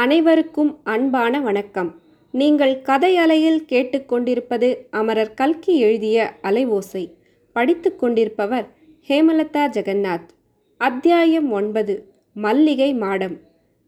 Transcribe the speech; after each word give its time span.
அனைவருக்கும் 0.00 0.80
அன்பான 0.84 1.40
வணக்கம். 1.40 2.00
நீங்கள் 2.30 2.82
கதை 2.82 3.16
அலையில் 3.16 3.64
கேட்டுக்கொண்டிருப்பது 3.68 4.76
அமரர் 4.90 5.34
கல்கி 5.34 5.78
எழுதிய 5.78 6.32
அலைவோசை 6.42 7.14
படித்துக் 7.52 7.98
கொண்டிருப்பவர் 7.98 8.68
ஹேமலதா 9.08 9.68
ஜெகநாத். 9.68 10.28
அத்தியாயம் 10.76 11.52
ஒன்பது 11.52 12.12
மல்லிகை 12.34 12.94
மாடம். 12.94 13.36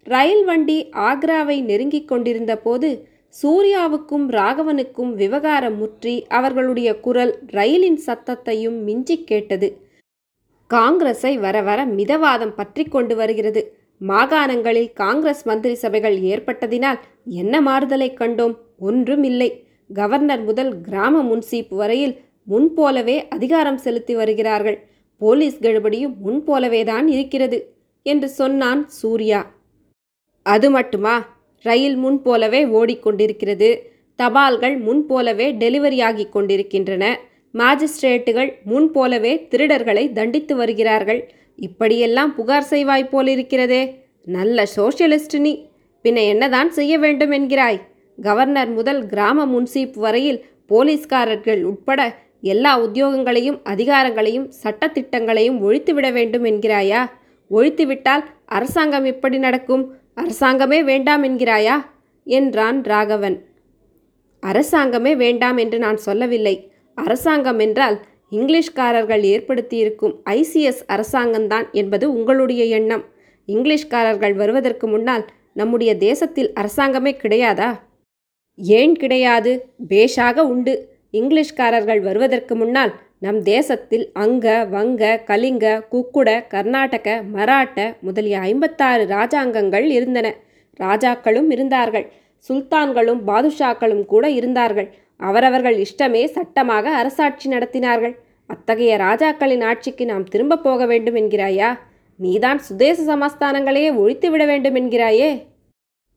ரயில் 0.04 0.44
வண்டி 0.44 0.88
ஆக்ராவை 0.92 1.62
நெருங்கிக் 1.62 2.08
கொண்டிருந்த 2.08 2.56
போது 2.56 3.08
சூர்யாவுக்கும் 3.42 4.28
ராகவனுக்கும் 4.28 5.14
விவகாரம் 5.14 5.76
முற்றி 5.76 6.26
அவர்களுடைய 6.26 7.00
குரல் 7.00 7.38
ரயிலின் 7.46 8.00
சத்தத்தையும் 8.06 8.82
மிஞ்சிக் 8.82 9.26
கேட்டது. 9.26 9.80
காங்கிரஸை 10.66 11.38
வர 11.38 11.62
வர 11.62 11.86
மிதவாதம் 11.86 12.54
பற்றி 12.54 12.84
கொண்டு 12.84 13.16
வருகிறது. 13.16 13.81
மாகாணங்களில் 14.08 14.92
காங்கிரஸ் 14.92 15.46
மந்திரி 15.46 15.74
சபைகள் 15.74 16.20
ஏற்பட்டதினால் 16.20 16.98
என்ன 17.24 17.60
மாறுதலை 17.60 18.14
கண்டோம்? 18.14 18.56
ஒன்றும் 18.78 19.22
இல்லை 19.22 19.66
கவர்னர் 19.94 20.42
முதல் 20.42 20.80
கிராம 20.80 21.22
முன்சீப் 21.22 21.66
வரையில் 21.68 22.20
முன்போலவே 22.44 23.28
அதிகாரம் 23.28 23.76
செலுத்தி 23.76 24.14
வருகிறார்கள். 24.14 24.86
போலீஸ் 25.18 25.60
கழுபடியும் 25.60 26.14
முன்போலவேதான் 26.26 27.06
இருக்கிறது 27.06 27.74
என்று 28.02 28.28
சொன்னான் 28.28 28.88
சூர்யா. 28.88 29.50
அது 30.42 30.70
மட்டுமா? 30.70 31.40
ரயில் 31.62 31.96
முன்போலவே 31.96 32.64
ஓடிக்கொண்டிருக்கிறது. 32.64 33.78
தபால்கள் 34.14 34.78
முன்போலவே 34.78 35.52
டெலிவரியாகிக் 35.52 36.28
கொண்டிருக்கின்றன. 36.28 37.18
மாஜிஸ்ட்ரேட்டுகள் 37.54 38.52
முன்போலவே 38.64 39.48
திருடர்களை 39.50 40.12
தண்டித்து 40.12 40.56
வருகிறார்கள். 40.56 41.32
இப்படியெல்லாம் 41.56 42.34
புகார் 42.34 42.66
செய்வாய் 42.70 43.08
போலிருக்கிறதே. 43.12 43.94
நல்ல 44.24 44.66
சோஷியலிஸ்ட் 44.76 45.38
நீ. 45.38 45.70
பின்ன 46.02 46.28
என்னதான் 46.28 46.70
செய்ய 46.70 46.98
வேண்டும் 46.98 47.32
என்கிறாய்? 47.32 47.80
கவர்னர் 48.22 48.68
முதல் 48.68 49.06
கிராம 49.06 49.46
முன்சீப் 49.46 49.98
வரையில் 49.98 50.44
போலீஸ்காரர்கள் 50.68 51.62
உட்பட 51.64 52.16
எல்லா 52.40 52.80
உத்தியோகங்களையும் 52.80 53.60
அதிகாரங்களையும் 53.64 54.52
சட்டத்திட்டங்களையும் 54.62 55.58
ஒழித்துவிட 55.58 56.12
வேண்டும் 56.12 56.44
என்கிறாயா? 56.44 57.10
ஒழித்துவிட்டால் 57.50 58.24
அரசாங்கம் 58.44 59.04
எப்படி 59.04 59.38
நடக்கும்? 59.38 59.94
அரசாங்கமே 60.16 60.84
வேண்டாம் 60.84 61.24
என்கிறாயா? 61.24 61.84
என்றான் 62.24 62.82
ராகவன். 62.82 63.44
அரசாங்கமே 64.42 65.16
வேண்டாம் 65.16 65.56
என்று 65.56 65.78
நான் 65.78 65.96
சொல்லவில்லை. 65.96 66.72
அரசாங்கம் 66.94 67.58
என்றால் 67.58 68.00
இங்கிலீஷ்காரர்கள் 68.32 69.22
ஏற்படுத்தியிருக்கும் 69.22 70.14
ஐசிஎஸ் 70.30 70.82
அரசாங்கம்தான் 70.88 71.70
என்பது 71.70 72.12
உங்களுடைய 72.12 72.64
எண்ணம். 72.64 73.04
இங்கிலீஷ்காரர்கள் 73.46 74.34
வருவதற்கு 74.34 74.86
முன்னால் 74.88 75.24
நம்முடைய 75.52 75.96
தேசத்தில் 75.96 76.52
அரசாங்கமே 76.60 77.12
கிடையாதா? 77.22 77.78
ஏன் 78.56 78.96
கிடையாது? 78.96 79.66
பேஷாக 79.88 80.38
உண்டு. 80.38 80.88
இங்கிலீஷ்காரர்கள் 81.12 82.00
வருவதற்கு 82.00 82.54
முன்னால் 82.54 82.92
நம் 83.18 83.42
தேசத்தில் 83.42 84.10
அங்க 84.12 84.64
வங்க 84.64 85.22
கலிங்க 85.26 85.86
குக்குட 85.92 86.46
கர்நாடக 86.48 87.22
மராட்ட 87.32 87.96
முதலிய 88.00 88.38
ஐம்பத்தாறு 88.38 89.04
ராஜாங்கங்கள் 89.04 89.86
இருந்தன. 89.88 90.34
ராஜாக்களும் 90.80 91.50
இருந்தார்கள். 91.50 92.06
சுல்தான்களும் 92.48 93.20
பாதுஷாக்களும் 93.26 94.04
கூட 94.04 94.30
இருந்தார்கள். 94.30 94.88
அவரவர்கள் 95.28 95.76
இஷ்டமே 95.84 96.22
சட்டமாக 96.36 96.94
அரசாட்சி 97.00 97.46
நடத்தினார்கள். 97.50 98.14
அத்தகைய 98.50 98.92
ராஜாக்களின் 98.96 99.64
ஆட்சிக்கு 99.70 100.04
நாம் 100.06 100.24
திரும்ப 100.24 100.60
போக 100.66 100.86
வேண்டும் 100.86 101.18
என்கிறாயா? 101.20 101.70
நீதான் 102.20 102.60
சுதேச 102.68 102.98
சமஸ்தானங்களையே 103.10 103.90
ஒழித்துவிட 104.02 104.44
வேண்டும் 104.46 104.76
என்கிறாயே? 104.80 105.30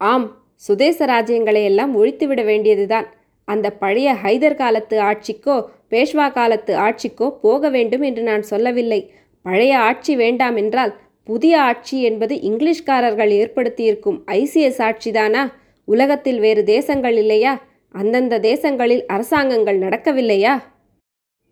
ஆம் 0.02 0.28
சுதேச 0.68 1.06
ராஜ்யங்களை 1.06 1.62
எல்லாம் 1.64 1.94
ஒழித்துவிட 2.00 2.42
வேண்டியதுதான். 2.46 3.08
அந்த 3.48 3.68
பழைய 3.82 4.10
ஹைதர் 4.24 4.60
காலத்து 4.62 4.96
ஆட்சிக்கோ 5.10 5.56
பேஷ்வா 5.92 6.28
காலத்து 6.32 6.74
ஆட்சிக்கோ 6.78 7.28
போக 7.42 7.70
வேண்டும் 7.70 8.02
என்று 8.02 8.22
நான் 8.22 8.44
சொல்லவில்லை. 8.52 9.02
பழைய 9.46 9.74
ஆட்சி 9.80 10.14
வேண்டாம் 10.16 10.56
என்றால் 10.56 10.94
புதிய 11.30 11.54
ஆட்சி 11.62 11.98
என்பது 12.02 12.36
இங்கிலீஷ்காரர்கள் 12.50 13.32
ஏற்படுத்தியிருக்கும் 13.42 14.18
ஐசிஎஸ் 14.40 14.82
ஆட்சிதானா? 14.88 15.44
உலகத்தில் 15.88 16.40
வேறு 16.40 16.62
தேசங்கள் 16.76 17.18
இல்லையா? 17.24 17.54
அந்தந்த 17.96 18.40
தேசங்களில் 18.40 19.06
அரசாங்கங்கள் 19.06 19.80
நடக்கவில்லையா? 19.80 20.54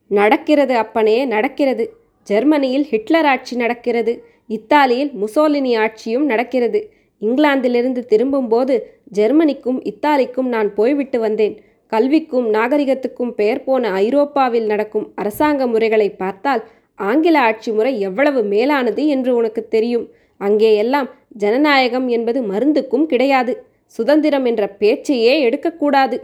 நடக்கிறது 0.07 0.75
அப்பனே 0.75 1.25
நடக்கிறது. 1.25 1.85
ஜெர்மனியில் 2.27 2.83
ஹிட்லர் 2.83 3.25
ஆட்சி 3.25 3.55
நடக்கிறது. 3.55 4.13
இத்தாலியில் 4.47 5.11
முசோலினி 5.13 5.71
ஆட்சியும் 5.77 6.25
நடக்கிறது. 6.25 6.79
இங்கிலாந்திலிருந்து 7.21 8.01
திரும்பும்போது 8.05 8.75
ஜெர்மனிக்கும் 9.13 9.79
இத்தாலிக்கும் 9.83 10.47
நான் 10.47 10.73
போய்விட்டு 10.73 11.19
வந்தேன். 11.19 11.55
கல்விக்கும் 11.91 12.47
நாகரிகத்துக்கும் 12.53 13.31
பெயர் 13.31 13.63
போன 13.63 13.91
ஐரோப்பாவில் 13.91 14.65
நடக்கும் 14.65 15.11
அரசாங்க 15.15 15.67
முறைகளை 15.67 16.09
பார்த்தால் 16.09 16.63
ஆங்கில 16.99 17.39
ஆட்சி 17.39 17.71
முறை 17.71 17.99
எவ்வளவு 17.99 18.41
மேலானது 18.43 19.07
என்று 19.07 19.35
உனக்கு 19.35 19.67
தெரியும். 19.67 20.05
அங்கே 20.37 20.75
எல்லாம் 20.75 21.09
ஜனநாயகம் 21.37 22.07
என்பது 22.07 22.41
மருந்துக்கும் 22.41 23.05
கிடையாது. 23.05 23.53
சுதந்திரம் 23.85 24.45
என்ற 24.45 24.63
பேச்சையே 24.79 25.39
எடுக்கக்கூடாது. 25.39 26.17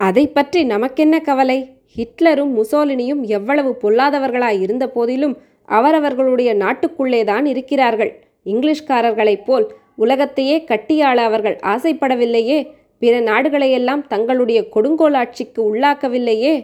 அதை 0.00 0.24
பற்றி 0.28 0.64
நமக்கென்ன 0.64 1.16
கவலை? 1.20 1.58
ஹிட்லரும் 1.96 2.52
முசோலினியும் 2.56 3.22
எவ்வளவு 3.36 3.70
பொல்லாதவர்களாய் 3.82 4.60
இருந்த 4.60 4.84
போதிலும் 4.88 5.34
அவரவர்களுடைய 5.68 6.50
நாட்டுக்குள்ளேதான் 6.54 7.44
இருக்கிறார்கள். 7.44 8.12
இங்கிலீஷ்காரர்களைப் 8.46 9.44
போல் 9.44 9.66
உலகத்தையே 9.94 10.56
கட்டியாள 10.70 11.16
அவர்கள் 11.22 11.56
ஆசைப்படவில்லையே? 11.62 12.58
பிற 12.98 13.14
நாடுகளையெல்லாம் 13.20 14.06
தங்களுடைய 14.06 14.60
கொடுங்கோலாட்சிக்கு 14.74 15.60
உள்ளாக்கவில்லையே? 15.70 16.54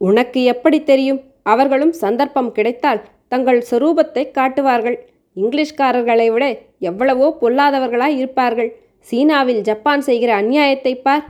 உனக்கு 0.00 0.40
எப்படி 0.44 0.82
தெரியும்? 0.82 1.20
அவர்களும் 1.42 1.92
சந்தர்ப்பம் 1.92 2.52
கிடைத்தால் 2.52 3.04
தங்கள் 3.28 3.60
சொரூபத்தை 3.70 4.30
காட்டுவார்கள். 4.30 4.96
இங்கிலீஷ்காரர்களை 5.36 6.32
விட 6.32 6.44
எவ்வளவோ 6.78 7.36
பொல்லாதவர்களாய் 7.40 8.16
இருப்பார்கள். 8.16 8.70
சீனாவில் 9.00 9.62
ஜப்பான் 9.62 10.00
செய்கிற 10.00 10.30
அநியாயத்தை 10.42 10.92
பார். 11.02 11.24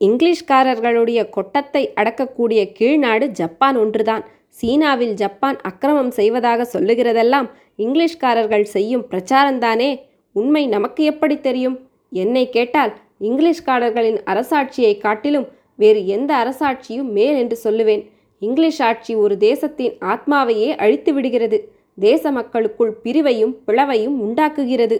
இங்கிலீஷ்காரர்களுடைய 0.00 1.20
கொட்டத்தை 1.28 1.82
அடக்கக்கூடிய 2.00 2.60
கீழ்நாடு 2.78 3.26
ஜப்பான் 3.40 3.76
ஒன்றுதான். 3.76 4.24
சீனாவில் 4.48 5.14
ஜப்பான் 5.14 5.58
அக்கிரமம் 5.60 6.10
செய்வதாக 6.10 6.66
சொல்லுகிறதெல்லாம் 6.72 7.48
இங்கிலீஷ்காரர்கள் 7.78 8.66
செய்யும் 8.74 9.04
பிரச்சாரந்தானே 9.10 9.90
உண்மை 10.32 10.62
நமக்கு 10.66 11.02
எப்படி 11.04 11.36
தெரியும்? 11.40 11.76
என்னை 12.10 12.44
கேட்டால் 12.48 12.92
இங்கிலீஷ்காரர்களின் 13.20 14.18
அரசாட்சியை 14.32 14.98
காட்டிலும் 14.98 15.46
வேறு 15.82 16.00
எந்த 16.06 16.30
அரசாட்சியும் 16.42 17.10
மேல் 17.16 17.36
என்று 17.36 17.56
சொல்லுவேன். 17.64 18.02
இங்கிலீஷ் 18.42 18.82
ஆட்சி 18.82 19.12
ஒரு 19.14 19.34
தேசத்தின் 19.36 19.94
ஆத்மாவையே 20.12 20.70
அழித்து 20.76 21.12
விடுகிறது 21.14 21.58
தேச 21.98 22.30
மக்களுக்குள் 22.30 22.92
பிரிவையும் 23.04 23.54
பிளவையும் 23.66 24.16
உண்டாக்குகிறது. 24.24 24.96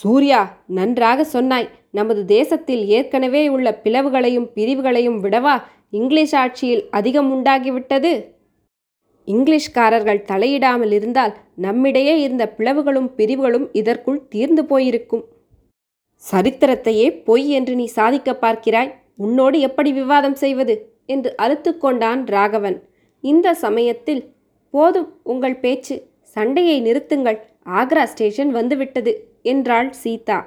சூர்யா 0.00 0.64
நன்றாக 0.66 1.24
சொன்னாய். 1.24 1.68
நமது 1.90 2.24
தேசத்தில் 2.24 2.86
ஏற்கனவே 2.86 3.48
உள்ள 3.48 3.80
பிளவுகளையும் 3.84 4.50
பிரிவுகளையும் 4.54 5.22
விடவா 5.24 5.62
இங்கிலீஷ் 5.90 6.34
ஆட்சியில் 6.34 6.88
அதிகம் 6.90 7.28
உண்டாகிவிட்டது? 7.32 8.24
இங்கிலீஷ்காரர்கள் 9.26 10.24
தலையிடாமல் 10.32 10.92
இருந்தால் 10.92 11.34
நம்மிடையே 11.56 12.20
இருந்த 12.20 12.54
பிளவுகளும் 12.58 13.10
பிரிவுகளும் 13.16 13.68
இதற்குள் 13.72 14.28
தீர்ந்து 14.28 14.64
போயிருக்கும். 14.64 15.24
சரித்திரத்தையே 16.32 17.22
பொய் 17.24 17.48
என்று 17.48 17.74
நீ 17.74 17.84
சாதிக்க 17.84 18.32
பார்க்கிறாய். 18.40 18.94
உன்னோடு 19.16 19.60
எப்படி 19.60 19.92
விவாதம் 19.92 20.34
செய்வது? 20.34 20.96
என்று 21.06 21.36
அறுத்து 21.36 21.78
கொண்டான் 21.78 22.26
ராகவன். 22.26 22.82
இந்த 23.20 23.54
சமயத்தில் 23.54 24.34
போதும் 24.70 25.20
உங்கள் 25.22 25.56
பேச்சு. 25.56 26.02
சண்டையை 26.22 26.82
நிறுத்துங்கள். 26.82 27.38
ஆக்ரா 27.64 28.04
ஸ்டேஷன் 28.04 28.50
வந்துவிட்டது. 28.50 29.31
என்றாள் 29.44 29.90
சீதா. 30.02 30.38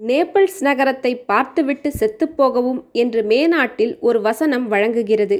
நேபிள்ஸ் 0.00 0.60
நகரத்தை 0.60 1.12
பார்த்துவிட்டு 1.26 1.90
செத்துப்போகவும் 2.00 2.80
என்று 2.92 3.20
மேநாட்டில் 3.22 3.94
ஒரு 4.00 4.18
வசனம் 4.20 4.66
வழங்குகிறது. 4.68 5.38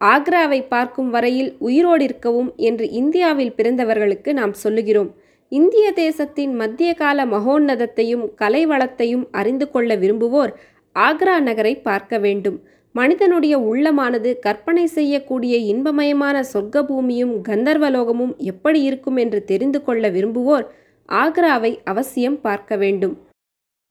ஆக்ராவை 0.00 0.60
பார்க்கும் 0.68 1.10
வரையில் 1.10 1.50
உயிரோடு 1.58 2.04
இருக்கவும் 2.04 2.50
என்று 2.56 2.86
இந்தியாவில் 2.90 3.56
பிறந்தவர்களுக்கு 3.56 4.32
நாம் 4.32 4.54
சொல்லுகிறோம். 4.54 5.10
இந்திய 5.52 5.86
தேசத்தின் 5.92 6.54
மத்திய 6.54 6.90
கால 6.94 7.26
மகோன்னதத்தையும் 7.26 8.24
கலை 8.34 8.62
வளத்தையும் 8.66 9.26
அறிந்து 9.30 9.66
கொள்ள 9.70 9.94
விரும்புவோர் 9.94 10.52
ஆக்ரா 10.96 11.36
நகரை 11.38 11.74
பார்க்க 11.80 12.18
வேண்டும். 12.18 12.58
மனிதனுடைய 12.94 13.54
உள்ளமானது 13.60 14.30
கற்பனை 14.38 14.84
செய்யக்கூடிய 14.86 15.54
இன்பமயமான 15.72 16.36
சொர்க்க 16.52 16.82
பூமியும் 16.82 17.34
கந்தர்வலோகமும் 17.42 18.34
எப்படி 18.42 18.80
இருக்கும் 18.82 19.16
என்று 19.16 19.40
தெரிந்து 19.44 19.80
கொள்ள 19.82 20.08
விரும்புவோர் 20.08 20.66
ஆக்ராவை 21.08 21.78
அவசியம் 21.84 22.40
பார்க்க 22.40 22.76
வேண்டும். 22.76 23.16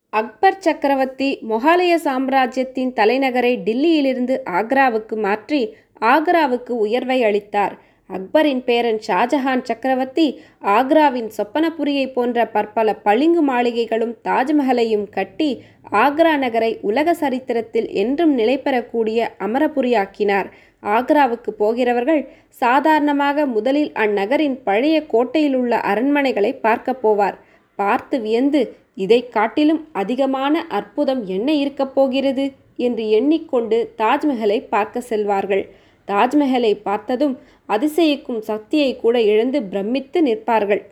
அக்பர் 0.09 0.59
சக்கரவர்த்தி 0.59 1.39
மொகாலய 1.49 1.95
சாம்ராஜ்யத்தின் 1.95 2.93
தலைநகரை 2.95 3.53
டில்லியிலிருந்து 3.65 4.35
ஆக்ராவுக்கு 4.59 5.15
மாற்றி 5.15 5.75
ஆக்ராவுக்கு 6.01 6.69
உயர்வை 6.69 7.23
அளித்தார். 7.23 7.75
அக்பரின் 8.09 8.63
பேரன் 8.63 8.99
ஷாஜஹான் 9.07 9.63
சக்கரவர்த்தி 9.63 10.39
ஆக்ராவின் 10.61 11.29
சொப்பனபுரியை 11.37 12.13
போன்ற 12.13 12.47
பற்பல 12.47 12.95
பளிங்கு 12.95 13.41
மாளிகைகளும் 13.49 14.15
தாஜ்மஹலையும் 14.23 15.09
கட்டி 15.09 15.63
ஆக்ரா 15.91 16.37
நகரை 16.37 16.77
உலக 16.81 17.13
சரித்திரத்தில் 17.13 17.87
என்றும் 17.87 18.37
நிலைபெறக்கூடிய 18.37 19.27
அமரபுரியாக்கினார். 19.39 20.49
ஆக்ராவுக்கு 20.85 21.49
போகிறவர்கள் 21.57 22.29
சாதாரணமாக 22.49 23.45
முதலில் 23.45 23.91
அந்நகரின் 23.91 24.57
பழைய 24.63 25.05
கோட்டையில் 25.05 25.55
உள்ள 25.55 25.77
அரண்மனைகளை 25.77 26.59
பார்க்கப் 26.59 27.07
போவார். 27.07 27.33
பார்த்து 27.75 28.21
வியந்து 28.21 28.75
இதை 28.95 29.29
காட்டிலும் 29.29 29.87
அதிகமான 29.91 30.65
அற்புதம் 30.69 31.25
என்ன 31.25 31.53
இருக்கப் 31.53 31.95
போகிறது 31.95 32.51
என்று 32.75 33.09
எண்ணிக்கொண்டு 33.09 33.93
தாஜ்மஹலை 33.97 34.67
பார்க்க 34.69 35.03
செல்வார்கள். 35.09 35.69
தாஜ்மஹலை 36.07 36.81
பார்த்ததும் 36.83 37.39
அதிசயிக்கும் 37.69 38.39
சக்தியை 38.39 38.95
கூட 38.95 39.21
இழந்து 39.21 39.63
பிரமித்து 39.63 40.21
நிற்பார்கள். 40.21 40.89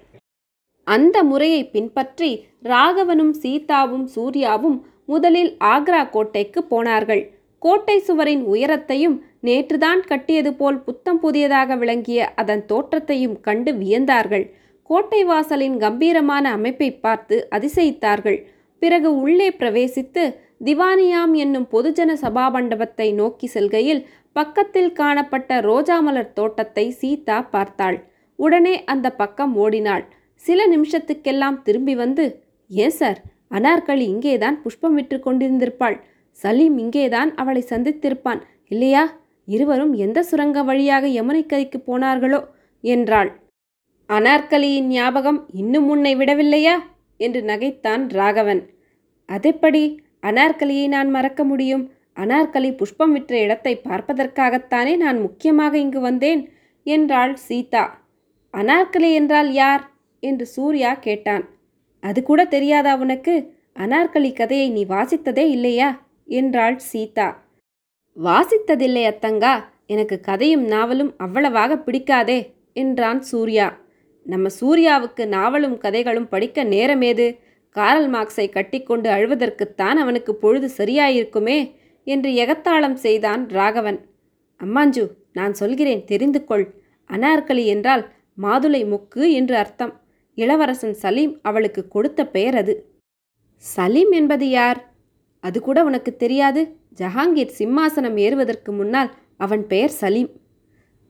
அந்த 0.84 1.24
முறையை 1.24 1.66
பின்பற்றி 1.66 2.46
ராகவனும் 2.64 3.34
சீதாவும் 3.42 4.08
சூர்யாவும் 4.16 4.86
முதலில் 5.06 5.58
ஆக்ரா 5.60 6.10
கோட்டைக்கு 6.10 6.64
போனார்கள். 6.64 7.33
கோட்டை 7.64 7.96
சுவரின் 8.08 8.44
உயரத்தையும் 8.54 9.18
நேற்றுதான் 9.48 10.02
கட்டியது 10.10 10.52
போல் 10.54 10.80
புத்தம் 10.86 11.20
புதியதாக 11.20 11.76
விளங்கிய 11.76 12.20
அதன் 12.42 12.64
தோற்றத்தையும் 12.66 13.38
கண்டு 13.48 13.72
வியந்தார்கள். 13.82 14.46
கோட்டை 14.90 15.22
வாசலின் 15.24 15.78
கம்பீரமான 15.84 16.46
அமைப்பை 16.58 16.90
பார்த்து 17.06 17.36
அதிசயித்தார்கள். 17.56 18.40
பிறகு 18.82 19.10
உள்ளே 19.24 19.50
பிரவேசித்து 19.60 20.24
திவானியாம் 20.68 21.34
என்னும் 21.44 21.68
பொதுஜன 21.72 22.12
சபா 22.24 22.46
மண்டபத்தை 22.56 23.08
நோக்கி 23.14 23.48
செல்கையில் 23.48 24.06
பக்கத்தில் 24.36 24.92
காணப்பட்ட 25.00 25.60
ரோஜா 25.70 25.98
மலர் 26.00 26.34
தோட்டத்தை 26.34 26.86
சீதா 27.02 27.38
பார்த்தாள். 27.56 27.98
உடனே 28.40 28.76
அந்த 28.94 29.08
பக்கம் 29.22 29.54
ஓடினாள். 29.64 30.04
சில 30.42 30.60
நிமிஷத்துக்கெல்லாம் 30.76 31.58
திரும்பி 31.62 31.96
வந்து 31.96 32.26
ஏன் 32.70 32.96
சார் 33.00 33.20
அனார்கலி 33.58 34.06
இங்கேதான் 34.14 34.58
புஷ்பம் 34.64 34.96
விற்று 35.00 35.18
கொண்டிருந்திருப்பாள். 35.26 35.98
சலீம் 36.42 36.78
இங்கேதான் 36.78 37.36
அவளை 37.36 37.64
சந்தித்திருப்பான். 37.70 38.42
இல்லையா? 38.68 39.22
இருவரும் 39.46 39.94
எந்த 39.94 40.24
சுரங்க 40.24 40.64
வழியாக 40.64 41.08
யமுனைக்கரைக்கு 41.08 41.80
போனார்களோ? 41.88 42.46
என்றாள். 42.82 43.42
அனார்கலியின் 44.10 44.88
ஞாபகம் 44.88 45.48
இன்னும் 45.54 45.90
உன்னை 45.90 46.16
விடவில்லையா? 46.16 46.80
என்று 47.18 47.42
நகைத்தான் 47.42 48.10
ராகவன். 48.10 48.70
அதெப்படி? 49.26 50.02
அனார்கலியை 50.22 50.88
நான் 50.88 51.10
மறக்க 51.10 51.44
முடியும். 51.44 51.92
அனார்கலி 52.16 52.78
புஷ்பம் 52.78 53.12
விற்ற 53.12 53.40
இடத்தை 53.40 53.82
பார்ப்பதற்காகத்தானே 53.84 54.98
நான் 54.98 55.22
முக்கியமாக 55.22 55.78
இங்கு 55.78 56.00
வந்தேன்? 56.00 56.50
என்றாள் 56.84 57.36
சீதா. 57.36 58.04
அனார்கலி 58.54 59.14
என்றால் 59.14 59.52
யார்? 59.52 59.92
என்று 60.20 60.46
சூர்யா 60.46 60.94
கேட்டான். 60.94 61.50
அது 62.00 62.24
கூட 62.24 62.46
தெரியாதா 62.46 62.96
உனக்கு? 62.96 63.54
அனார்கலி 63.80 64.34
கதையை 64.34 64.70
நீ 64.70 64.86
வாசித்ததே 64.86 65.46
இல்லையா? 65.50 66.03
என்றாள் 66.34 66.78
சீதா. 66.78 67.48
வாசித்ததில்லை 68.18 69.04
அத்தங்கா. 69.12 69.54
எனக்கு 69.86 70.20
கதையும் 70.20 70.66
நாவலும் 70.66 71.14
அவ்வளவாக 71.18 71.76
பிடிக்காதே 71.76 72.54
என்றான் 72.74 73.22
சூர்யா. 73.22 73.82
நம்ம 74.24 74.50
சூர்யாவுக்கு 74.62 75.26
நாவலும் 75.28 75.78
கதைகளும் 75.78 76.28
படிக்க 76.28 76.64
நேரமேது? 76.64 77.40
காரல் 77.70 78.10
மார்க்ஸை 78.12 78.50
கட்டிக்கொண்டு 78.50 79.10
அழுவதற்குத்தான் 79.10 79.98
அவனுக்கு 80.04 80.36
பொழுது 80.36 80.70
சரியாயிருக்குமே 80.78 81.76
என்று 82.04 82.30
எகத்தாளம் 82.32 82.94
செய்தான் 82.94 83.50
ராகவன். 83.50 84.00
அம்மாஞ்சு 84.62 85.04
நான் 85.34 85.54
சொல்கிறேன் 85.54 86.04
தெரிந்து 86.06 86.46
கொள். 86.46 86.66
அனார்கலி 87.10 87.66
என்றால் 87.66 88.04
மாதுளை 88.42 88.82
முக்கு 88.86 89.32
என்று 89.32 89.56
அர்த்தம். 89.56 89.94
இளவரசன் 90.38 90.94
சலீம் 90.94 91.34
அவளுக்கு 91.42 91.88
கொடுத்த 91.88 92.22
பெயர் 92.28 92.56
அது. 92.56 92.74
சலீம் 93.64 94.12
என்பது 94.12 94.50
யார்? 94.50 94.93
அது 95.44 95.58
கூட 95.62 95.84
உனக்கு 95.84 96.16
தெரியாது. 96.16 96.62
ஜஹாங்கீர் 97.00 97.56
சிம்மாசனம் 97.60 98.18
ஏறுவதற்கு 98.18 98.72
முன்னால் 98.72 99.10
அவன் 99.38 99.64
பெயர் 99.68 99.96
சலீம். 100.02 100.32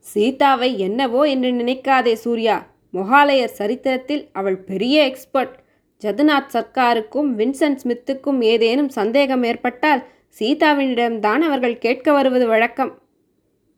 சீதாவை 0.05 0.69
என்னவோ 0.79 1.23
என்று 1.23 1.49
நினைக்காதே 1.51 2.13
சூர்யா. 2.13 2.55
மொகாலயர் 2.93 3.57
சரித்திரத்தில் 3.59 4.23
அவள் 4.31 4.57
பெரிய 4.69 4.95
எக்ஸ்பர்ட் 5.03 5.55
ஜதுநாத் 6.01 6.51
சர்க்காருக்கும் 6.53 7.29
வின்சென்ட் 7.39 7.81
ஸ்மித்துக்கும் 7.83 8.39
ஏதேனும் 8.41 8.89
சந்தேகம் 8.89 9.43
ஏற்பட்டால் 9.43 10.03
சீதாவினிடம்தான் 10.39 11.41
அவர்கள் 11.47 11.77
கேட்க 11.77 12.11
வருவது 12.11 12.47
வழக்கம். 12.47 12.91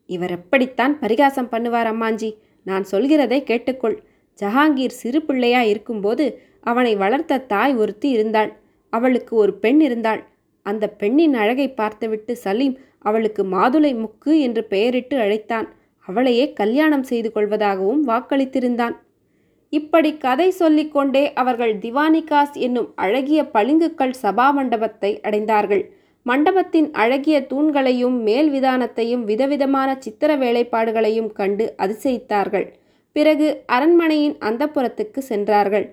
இவர் 0.10 0.32
எப்படித்தான் 0.32 1.00
பரிகாசம் 1.00 1.52
பண்ணுவார் 1.52 1.90
அம்மாஞ்சி? 1.92 2.30
நான் 2.64 2.86
சொல்கிறதை 2.92 3.40
கேட்டுக்கொள். 3.44 3.98
ஜஹாங்கீர் 4.40 5.00
சிறு 5.02 5.22
பிள்ளையா 5.22 5.62
இருக்கும்போது 5.62 6.26
அவனை 6.62 6.94
வளர்த்த 6.96 7.44
தாய் 7.54 7.76
ஒருத்தி 7.76 8.10
இருந்தாள். 8.10 8.52
அவளுக்கு 8.94 9.34
ஒரு 9.36 9.54
பெண் 9.54 9.82
இருந்தாள். 9.82 10.22
அந்த 10.66 10.86
பெண்ணின் 11.02 11.34
அழகை 11.34 11.68
பார்த்துவிட்டு 11.70 12.34
சலீம் 12.36 12.76
அவளுக்கு 13.00 13.44
மாதுளை 13.46 13.92
முக்கு 13.96 14.34
என்று 14.40 14.62
பெயரிட்டு 14.64 15.16
அழைத்தான். 15.20 15.68
அவளையே 16.08 16.46
கல்யாணம் 16.54 17.04
செய்து 17.04 17.30
கொள்வதாகவும் 17.36 18.02
வாக்களித்திருந்தான். 18.08 18.96
இப்படி 19.74 20.10
கதை 20.18 20.50
சொல்லிக்கொண்டே 20.52 21.24
அவர்கள் 21.34 21.74
திவானிகாஸ் 21.80 22.56
என்னும் 22.66 22.90
அழகிய 22.96 23.40
பளிங்குக்கல் 23.54 24.16
சபா 24.22 24.48
மண்டபத்தை 24.54 25.12
அடைந்தார்கள். 25.28 25.84
மண்டபத்தின் 26.26 26.88
அழகிய 26.94 27.38
தூண்களையும் 27.50 28.18
மேல் 28.28 28.50
விதானத்தையும் 28.50 29.24
விதவிதமான 29.24 29.90
சித்திர 30.00 30.32
வேலைப்பாடுகளையும் 30.38 31.32
கண்டு 31.34 31.66
அதிசயித்தார்கள். 31.84 32.68
பிறகு 33.16 33.48
அரண்மனையின் 33.66 34.38
அந்தப்புறத்துக்கு 34.40 35.22
சென்றார்கள். 35.32 35.86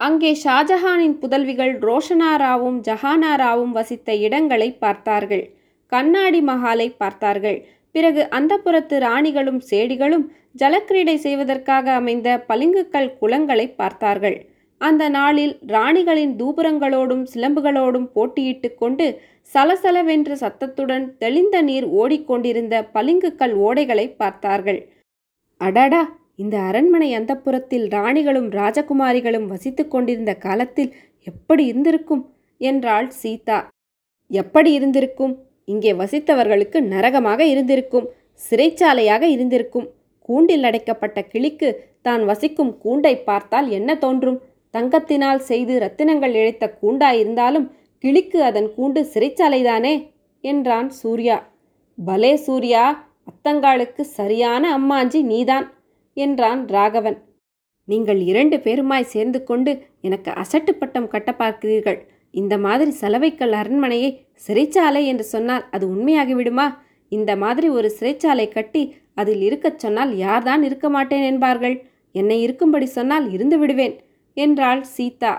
அங்கே 0.00 0.30
ஷாஜஹானின் 0.44 1.16
புதல்விகள் 1.22 1.72
ரோஷனாராவும் 1.86 2.76
ஜஹானாராவும் 2.80 3.72
வசித்த 3.72 4.14
இடங்களை 4.16 4.68
பார்த்தார்கள். 4.74 5.44
கண்ணாடி 5.92 6.40
மஹாலை 6.40 6.88
பார்த்தார்கள். 6.96 7.58
பிறகு 7.94 8.22
அந்தப்புறத்து 8.38 8.96
ராணிகளும் 8.98 9.60
சேடிகளும் 9.70 10.26
ஜலக்கிரீடை 10.58 11.16
செய்வதற்காக 11.16 11.86
அமைந்த 11.92 12.28
பளிங்குக்கல் 12.48 13.10
குளங்களை 13.18 13.66
பார்த்தார்கள். 13.72 14.36
அந்த 14.80 15.04
நாளில் 15.08 15.54
ராணிகளின் 15.66 16.34
தூபுரங்களோடும் 16.36 17.24
சிலம்புகளோடும் 17.24 18.08
போட்டியிட்டு 18.12 18.68
கொண்டு 18.74 19.06
சலசலவென்ற 19.50 20.32
சத்தத்துடன் 20.34 21.06
தெளிந்த 21.18 21.62
நீர் 21.62 21.86
ஓடிக்கொண்டிருந்த 22.00 22.74
பளிங்குக்கல் 22.94 23.54
ஓடைகளை 23.66 24.06
பார்த்தார்கள். 24.16 24.80
அடடா! 25.60 26.02
இந்த 26.38 26.56
அரண்மனை 26.60 27.08
அந்தப்புறத்தில் 27.18 27.86
ராணிகளும் 27.94 28.48
ராஜகுமாரிகளும் 28.50 29.46
வசித்து 29.46 29.88
கொண்டிருந்த 29.88 30.32
காலத்தில் 30.36 30.90
எப்படி 31.26 31.62
இருந்திருக்கும்? 31.66 32.22
என்றாள் 32.60 33.08
சீதா. 33.20 33.58
எப்படி 34.30 34.70
இருந்திருக்கும்? 34.72 35.34
இங்கே 35.64 35.92
வசித்தவர்களுக்கு 35.92 36.78
நரகமாக 36.92 37.40
இருந்திருக்கும் 37.44 38.06
சிறைச்சாலையாக 38.50 39.22
இருந்திருக்கும். 39.34 39.86
கூண்டில் 40.28 40.66
அடைக்கப்பட்ட 40.68 41.18
கிளிக்கு 41.22 41.68
தான் 42.02 42.22
வசிக்கும் 42.24 42.72
கூண்டை 42.84 43.14
பார்த்தால் 43.22 43.68
என்ன 43.68 43.90
தோன்றும்? 43.96 44.38
தங்கத்தினால் 44.74 45.42
செய்து 45.50 45.74
ரத்தினங்கள் 45.78 46.34
இழைத்த 46.40 46.64
கூண்டாயிருந்தாலும் 46.80 47.66
கிளிக்கு 48.04 48.38
அதன் 48.42 48.68
கூண்டு 48.76 49.00
சிறைச்சாலைதானே? 49.12 49.94
என்றான் 50.44 50.90
சூர்யா. 51.00 51.38
பலே 51.98 52.32
சூர்யா 52.36 52.84
அத்தங்காளுக்கு 53.26 54.02
சரியான 54.18 54.64
அம்மாஞ்சி 54.78 55.20
நீதான். 55.22 55.66
என்றான் 56.26 56.62
ராகவன். 56.76 57.18
நீங்கள் 57.88 58.20
இரண்டு 58.30 58.56
பேருமாய் 58.64 59.12
சேர்ந்து 59.12 59.40
கொண்டு 59.44 59.72
எனக்கு 60.00 60.30
அசட்டு 60.42 60.72
பட்டம் 60.80 61.10
கட்ட 61.12 61.30
பார்க்கிறீர்கள் 61.32 61.98
இந்த 62.34 62.54
மாதிரி 62.64 62.90
சலவைக்கல் 63.00 63.54
அரண்மனையை 63.60 64.10
சிறைச்சாலை 64.46 65.02
என்று 65.04 65.24
சொன்னால் 65.34 65.64
அது 65.74 65.84
உண்மையாகிவிடுமா? 65.94 66.66
இந்த 67.12 67.30
மாதிரி 67.36 67.68
ஒரு 67.78 67.88
சிறைச்சாலை 67.98 68.46
கட்டி 68.48 68.82
அதில் 69.14 69.42
இருக்கச் 69.48 69.80
சொன்னால் 69.84 70.12
யார்தான் 70.24 70.62
இருக்க 70.68 70.86
மாட்டேன் 70.96 71.24
என்பார்கள். 71.30 71.76
என்னை 72.14 72.36
இருக்கும்படி 72.42 72.86
சொன்னால் 72.98 73.26
இருந்து 73.36 73.56
விடுவேன் 73.58 73.96
என்றாள் 74.36 74.82
சீதா. 74.96 75.34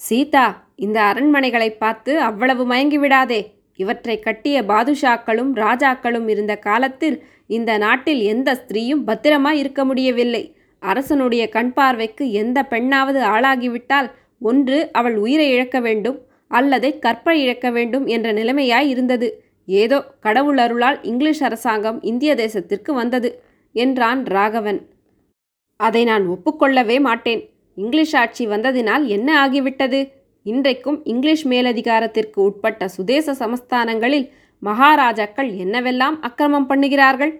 சீதா 0.00 0.46
இந்த 0.76 0.98
அரண்மனைகளை 1.10 1.70
பார்த்து 1.76 2.12
அவ்வளவு 2.28 2.64
மயங்கி 2.66 2.98
விடாதே 2.98 3.40
இவற்றை 3.78 4.16
கட்டிய 4.18 4.56
பாதுஷாக்களும் 4.62 5.50
ராஜாக்களும் 5.54 6.28
இருந்த 6.28 6.54
காலத்தில் 6.58 7.16
இந்த 7.46 7.72
நாட்டில் 7.78 8.22
எந்த 8.32 8.48
ஸ்திரீயும் 8.60 9.02
பத்திரமாய் 9.06 9.58
இருக்க 9.58 9.82
முடியவில்லை. 9.84 10.42
அரசனுடைய 10.82 11.44
கண் 11.48 11.72
பார்வைக்கு 11.72 12.24
எந்த 12.32 12.58
பெண்ணாவது 12.70 13.20
ஆளாகிவிட்டால் 13.34 14.08
ஒன்று 14.40 14.78
அவள் 14.92 15.16
உயிரை 15.16 15.46
இழக்க 15.50 15.78
வேண்டும் 15.80 16.18
அல்லதை 16.50 16.90
கற்பை 17.04 17.34
இழக்க 17.44 17.68
வேண்டும் 17.70 18.06
என்ற 18.06 18.28
நிலைமையாய் 18.32 18.88
இருந்தது. 18.88 19.28
ஏதோ 19.68 19.98
கடவுள் 20.20 20.58
அருளால் 20.58 20.98
இங்கிலீஷ் 21.02 21.42
அரசாங்கம் 21.42 21.98
இந்திய 22.02 22.34
தேசத்திற்கு 22.34 22.92
வந்தது 22.92 23.30
என்றான் 23.74 24.20
ராகவன். 24.26 24.80
அதை 25.80 26.02
நான் 26.04 26.24
ஒப்புக்கொள்ளவே 26.28 26.96
மாட்டேன். 27.00 27.42
இங்கிலீஷ் 27.76 28.14
ஆட்சி 28.16 28.44
வந்ததினால் 28.46 29.04
என்ன 29.06 29.28
ஆகிவிட்டது? 29.42 30.00
இன்றைக்கும் 30.50 30.98
இங்கிலீஷ் 31.04 31.44
மேலதிகாரத்திற்கு 31.48 32.38
உட்பட்ட 32.38 32.82
சுதேச 32.88 33.32
சமஸ்தானங்களில் 33.40 34.26
மகாராஜாக்கள் 34.62 35.50
என்னவெல்லாம் 35.64 36.16
அக்கிரமம் 36.20 36.68
பண்ணுகிறார்கள்? 36.70 37.32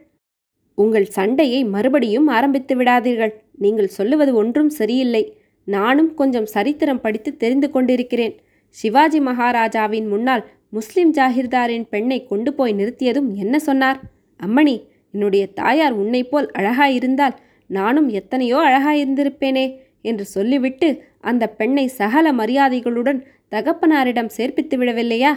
உங்கள் 0.78 1.06
சண்டையை 1.16 1.60
மறுபடியும் 1.74 2.26
ஆரம்பித்து 2.28 2.74
விடாதீர்கள். 2.76 3.32
நீங்கள் 3.64 3.94
சொல்லுவது 3.96 4.32
ஒன்றும் 4.34 4.72
சரியில்லை. 4.78 5.22
நானும் 5.68 6.10
கொஞ்சம் 6.14 6.48
சரித்திரம் 6.54 7.02
படித்து 7.04 7.30
தெரிந்து 7.36 7.68
கொண்டிருக்கிறேன். 7.70 8.34
சிவாஜி 8.76 9.20
மகாராஜாவின் 9.20 10.08
முன்னால் 10.08 10.44
முஸ்லிம் 10.68 11.12
ஜாகிர்தாரின் 11.18 11.88
பெண்ணை 11.92 12.18
கொண்டு 12.26 12.50
போய் 12.54 12.78
நிறுத்தியதும் 12.80 13.28
என்ன 13.42 13.58
சொன்னார்? 13.58 13.98
அம்மணி 14.40 14.76
என்னுடைய 15.14 15.44
தாயார் 15.60 15.94
உன்னைப் 16.02 16.30
போல் 16.30 16.48
அழகாயிருந்தால் 16.58 17.36
நானும் 17.70 18.08
எத்தனையோ 18.20 18.58
அழகாயிருந்திருப்பேனே 18.68 19.66
என்று 20.02 20.24
சொல்லிவிட்டு 20.34 20.88
அந்த 21.30 21.44
பெண்ணை 21.58 21.84
சகல 22.00 22.26
மரியாதைகளுடன் 22.32 23.20
தகப்பனாரிடம் 23.54 24.34
சேர்ப்பித்து 24.36 24.76
விடவில்லையா? 24.80 25.32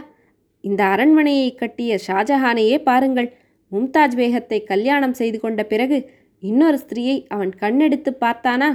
இந்த 0.64 0.82
அரண்மனையை 0.94 1.50
கட்டிய 1.56 1.92
ஷாஜஹானையே 2.08 2.78
பாருங்கள். 2.90 3.30
மும்தாஜ் 3.72 4.16
பேகத்தை 4.20 4.60
கல்யாணம் 4.72 5.16
செய்து 5.20 5.38
கொண்ட 5.40 5.62
பிறகு 5.64 5.98
இன்னொரு 6.44 6.78
ஸ்திரீயை 6.84 7.18
அவன் 7.28 7.52
கண்ணெடுத்து 7.62 8.12
பார்த்தானா? 8.24 8.70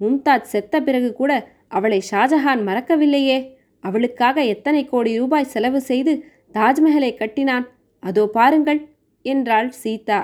மும்தாஜ் 0.00 0.50
செத்த 0.52 0.80
பிறகு 0.80 1.10
கூட 1.20 1.32
அவளை 1.76 2.00
ஷாஜஹான் 2.10 2.62
மறக்கவில்லையே. 2.68 3.38
அவளுக்காக 3.84 4.44
எத்தனை 4.54 4.82
கோடி 4.84 5.10
ரூபாய் 5.18 5.52
செலவு 5.54 5.80
செய்து 5.90 6.12
தாஜ்மஹலை 6.54 7.12
கட்டினான். 7.14 7.66
அதோ 8.02 8.24
பாருங்கள் 8.36 8.80
என்றாள் 9.24 9.70
சீதா. 9.82 10.20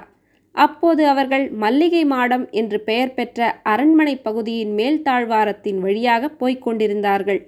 அப்போது 0.55 1.03
அவர்கள் 1.07 1.45
மல்லிகை 1.63 2.03
மாடம் 2.05 2.45
என்று 2.53 2.79
பெயர் 2.81 3.15
பெற்ற 3.15 3.39
அரண்மனை 3.73 4.15
பகுதியின் 4.19 4.75
மேல் 4.75 5.01
தாழ்வாரத்தின் 5.03 5.79
வழியாக 5.79 6.29
போய்க் 6.41 6.65
கொண்டிருந்தார்கள். 6.65 7.41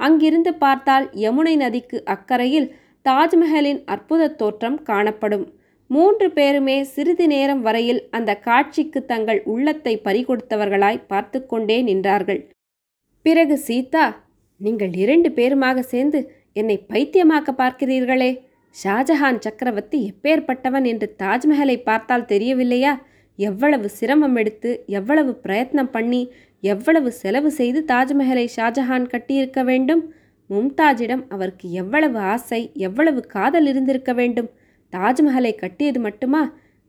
அங்கிருந்து 0.00 0.52
பார்த்தால் 0.54 1.06
யமுனை 1.14 1.54
நதிக்கு 1.56 1.98
அக்கறையில் 2.06 2.68
தாஜ்மஹலின் 3.06 3.80
அற்புத 3.86 4.30
தோற்றம் 4.40 4.78
காணப்படும். 4.82 5.46
மூன்று 5.90 6.26
பேருமே 6.30 6.76
சிறிது 6.84 7.24
நேரம் 7.26 7.62
வரையில் 7.62 8.00
அந்த 8.10 8.30
காட்சிக்கு 8.38 9.00
தங்கள் 9.04 9.40
உள்ளத்தை 9.44 9.94
பறிகொடுத்தவர்களாய் 10.04 11.06
பார்த்து 11.06 11.38
கொண்டே 11.46 11.78
நின்றார்கள். 11.82 12.40
பிறகு 13.26 13.56
சீதா 13.58 14.04
நீங்கள் 14.60 14.92
இரண்டு 14.94 15.28
பேருமாக 15.30 15.80
சேர்ந்து 15.92 16.20
என்னை 16.52 16.76
பைத்தியமாக்க 16.90 17.50
பார்க்கிறீர்களே! 17.58 18.30
ஷாஜஹான் 18.74 19.38
சக்கரவர்த்தி 19.38 19.98
எப்பேற்பட்டவன் 20.10 20.84
என்று 20.84 21.06
தாஜ்மஹலை 21.18 21.76
பார்த்தால் 21.82 22.24
தெரியவில்லையா? 22.24 22.92
எவ்வளவு 23.38 23.86
சிரமம் 23.88 24.36
எடுத்து 24.36 24.70
எவ்வளவு 24.86 25.32
பிரயத்னம் 25.44 25.90
பண்ணி 25.90 26.22
எவ்வளவு 26.62 27.08
செலவு 27.12 27.50
செய்து 27.50 27.80
தாஜ்மஹலை 27.92 28.46
ஷாஜஹான் 28.56 29.06
கட்டியிருக்க 29.06 29.60
வேண்டும்? 29.64 30.02
மும்தாஜிடம் 30.50 31.24
அவருக்கு 31.28 31.66
எவ்வளவு 31.72 32.18
ஆசை 32.32 32.60
எவ்வளவு 32.88 33.20
காதல் 33.26 33.66
இருந்திருக்க 33.66 34.12
வேண்டும்? 34.12 34.48
தாஜ்மஹலை 34.92 35.52
கட்டியது 35.54 36.00
மட்டுமா? 36.00 36.42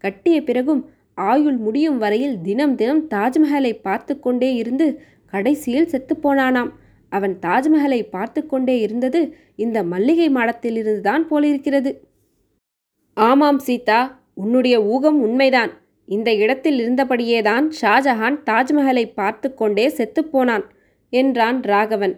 கட்டிய 0.03 0.37
பிறகும் 0.43 0.81
ஆயுள் 1.27 1.57
முடியும் 1.57 1.97
வரையில் 1.97 2.37
தினம் 2.41 2.75
தினம் 2.75 3.03
தாஜ்மஹலை 3.09 3.73
பார்த்து 3.81 4.13
கொண்டே 4.19 4.49
இருந்து 4.55 4.87
கடைசியில் 5.33 5.91
செத்துப்போனானாம் 5.91 6.71
அவன் 7.17 7.33
தாஜ்மஹலை 7.45 8.01
பார்த்து 8.15 8.41
கொண்டே 8.45 8.75
இருந்தது 8.85 9.21
இந்த 9.55 9.77
மல்லிகை 9.93 10.27
மாடத்திலிருந்துதான் 10.37 11.23
போலிருக்கிறது. 11.31 11.91
ஆமாம் 13.17 13.59
சீதா 13.67 14.01
உன்னுடைய 14.43 14.75
ஊகம் 14.93 15.19
உண்மைதான். 15.27 15.71
இந்த 16.07 16.29
இடத்தில் 16.43 16.77
இருந்தபடியேதான் 16.83 17.65
ஷாஜஹான் 17.81 18.37
தாஜ்மஹலை 18.49 19.05
பார்த்து 19.19 19.47
கொண்டே 19.53 19.85
செத்துப்போனான் 19.97 20.65
என்றான் 21.13 21.59
ராகவன். 21.71 22.15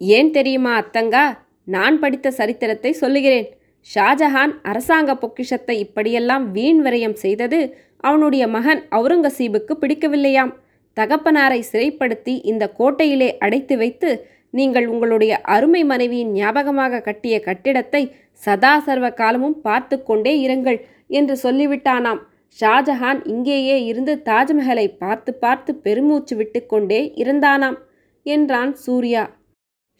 ஏன் 0.00 0.30
தெரியுமா 0.36 0.72
அத்தங்கா? 0.80 1.24
நான் 1.68 1.96
படித்த 2.02 2.28
சரித்திரத்தை 2.30 2.92
சொல்லுகிறேன். 3.02 3.48
ஷாஜஹான் 3.90 4.54
அரசாங்க 4.70 5.10
பொக்கிஷத்தை 5.22 5.76
இப்படியெல்லாம் 5.84 6.44
வீண் 6.52 6.80
விரயம் 6.86 7.16
செய்தது 7.24 7.60
அவனுடைய 8.08 8.44
மகன் 8.56 8.82
அவுரங்கசீபுக்கு 8.96 9.74
பிடிக்கவில்லையாம். 9.82 10.52
தகப்பனாரை 11.00 11.60
சிறைப்படுத்தி 11.70 12.34
இந்த 12.50 12.64
கோட்டையிலே 12.78 13.30
அடைத்து 13.38 13.74
வைத்து 13.76 14.10
நீங்கள் 14.50 14.86
உங்களுடைய 14.92 15.32
அருமை 15.54 15.82
மனைவியின் 15.84 16.32
ஞாபகமாக 16.32 17.02
கட்டிய 17.08 17.34
கட்டிடத்தை 17.40 18.02
சதா 18.42 18.72
சர்வ 18.78 19.06
காலமும் 19.10 19.58
பார்த்து 19.60 19.96
கொண்டே 20.02 20.32
இருங்கள் 20.46 20.78
என்று 21.10 21.34
சொல்லிவிட்டானாம். 21.42 22.20
ஷாஜஹான் 22.58 23.20
இங்கேயே 23.24 23.76
இருந்து 23.84 24.12
தாஜ்மஹலை 24.28 24.86
பார்த்து 25.02 25.30
பார்த்து 25.34 25.70
பெருமூச்சு 25.84 26.34
விட்டுக்கொண்டே 26.36 27.00
இருந்தானாம் 27.22 27.78
என்றான் 28.26 28.72
சூர்யா. 28.84 29.22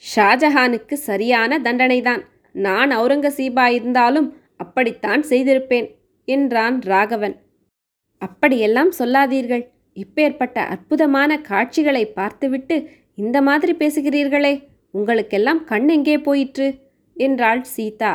ஷாஜஹானுக்கு 0.04 0.97
சரியான 1.09 1.59
தண்டனைதான். 1.59 2.23
நான் 2.54 2.90
அவுரங்கசீபா 2.90 3.66
இருந்தாலும் 3.78 4.28
அப்படித்தான் 4.57 5.23
செய்திருப்பேன் 5.30 5.88
என்றான் 6.28 6.76
ராகவன். 6.83 7.37
அப்படியெல்லாம் 8.23 8.90
சொல்லாதீர்கள். 8.92 9.64
இப்பேற்பட்ட 9.97 10.56
அற்புதமான 10.66 11.40
காட்சிகளை 11.40 12.04
பார்த்துவிட்டு 12.06 12.76
இந்த 13.14 13.42
மாதிரி 13.42 13.73
பேசுகிறீர்களே 13.73 14.54
உங்களுக்கெல்லாம் 14.90 15.64
கண் 15.64 15.88
எங்கே 15.88 16.18
போயிற்று? 16.18 16.66
என்றாள் 17.16 17.62
சீதா. 17.76 18.12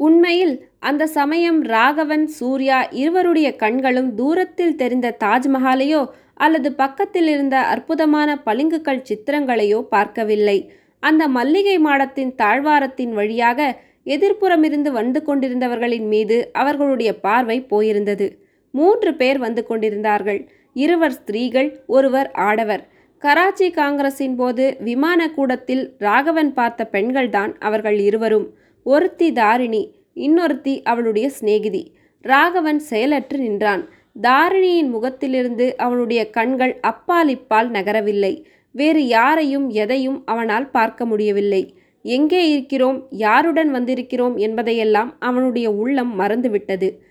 உண்மையில் 0.00 0.54
அந்த 0.78 1.06
சமயம் 1.06 1.62
ராகவன் 1.62 2.26
சூர்யா 2.26 2.78
இருவருடைய 2.90 3.56
கண்களும் 3.56 4.14
தூரத்தில் 4.14 4.76
தெரிந்த 4.76 5.16
தாஜ்மஹாலையோ 5.20 6.02
அல்லது 6.34 6.72
பக்கத்தில் 6.72 7.28
இருந்த 7.28 7.56
அற்புதமான 7.58 8.30
பளிங்குகள் 8.44 9.06
சித்திரங்களையோ 9.08 9.80
பார்க்கவில்லை. 9.80 10.58
அந்த 11.02 11.28
மல்லிகை 11.28 11.76
மாடத்தின் 11.78 12.32
தாழ்வாரத்தின் 12.34 13.12
வழியாக 13.12 13.60
எதிர்ப்புறமிருந்து 14.06 14.90
வந்து 14.90 15.20
கொண்டிருந்தவர்களின் 15.26 16.08
மீது 16.08 16.50
அவர்களுடைய 16.52 17.10
பார்வை 17.18 17.66
போயிருந்தது. 17.70 18.26
மூன்று 18.70 19.14
பேர் 19.14 19.38
வந்து 19.38 19.66
கொண்டிருந்தார்கள். 19.66 20.40
இருவர் 20.74 21.12
ஸ்திரீகள் 21.12 21.82
ஒருவர் 21.86 22.30
ஆடவர். 22.30 22.88
கராச்சி 23.18 23.70
காங்கிரஸின் 23.70 24.36
போது 24.36 24.76
விமான 24.80 25.30
கூடத்தில் 25.30 25.94
ராகவன் 25.98 26.52
பார்த்த 26.52 26.88
பெண்கள்தான் 26.92 27.54
அவர்கள் 27.58 27.98
இருவரும். 27.98 28.54
ஒருத்தி 28.84 29.32
தாரிணி 29.32 29.94
இன்னொருத்தி 30.14 30.82
அவளுடைய 30.82 31.28
சிநேகிதி. 31.28 31.92
ராகவன் 32.20 32.78
செயலற்று 32.78 33.38
நின்றான். 33.38 33.88
தாரிணியின் 34.20 34.90
முகத்திலிருந்து 34.90 35.76
அவனுடைய 35.76 36.30
கண்கள் 36.30 36.78
அப்பால் 36.80 37.28
இப்பால் 37.28 37.70
நகரவில்லை. 37.70 38.44
வேறு 38.70 39.06
யாரையும் 39.06 39.68
எதையும் 39.68 40.22
அவனால் 40.24 40.70
பார்க்க 40.70 41.06
முடியவில்லை. 41.06 41.74
எங்கே 42.02 42.50
இருக்கிறோம்? 42.50 43.06
யாருடன் 43.10 43.74
வந்திருக்கிறோம்? 43.74 44.36
என்பதையெல்லாம் 44.36 45.16
அவனுடைய 45.18 45.70
உள்ளம் 45.70 46.20
மறந்துவிட்டது. 46.20 47.02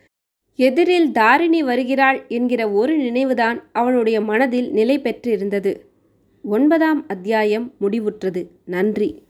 எதிரில் 0.55 1.11
தாரிணி 1.11 1.63
வருகிறாள் 1.63 2.25
என்கிற 2.27 2.69
ஒரு 2.69 2.97
நினைவுதான் 2.97 3.63
அவளுடைய 3.71 4.21
மனதில் 4.21 4.71
நிலை 4.71 4.99
பெற்றிருந்தது 4.99 5.85
ஒன்பதாம் 6.43 7.07
அத்தியாயம் 7.07 7.73
முடிவுற்றது. 7.81 8.47
நன்றி. 8.65 9.23